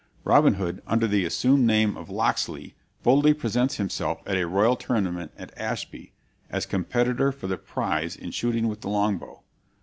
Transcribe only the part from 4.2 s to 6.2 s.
at a royal tournament at Ashby,